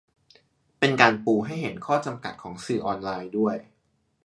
[0.79, 3.55] เป็นการปูให้เห็นข้อจำกัดของสื่อออนไลน์ด้วย